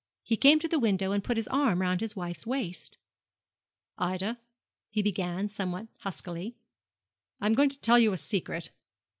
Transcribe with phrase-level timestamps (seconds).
[0.23, 2.97] He came to the window, and put his arm round his wife's waist.
[3.99, 4.39] 'Ida,'
[4.89, 6.55] he began, somewhat huskily,
[7.39, 8.71] 'I am going to tell you a secret.'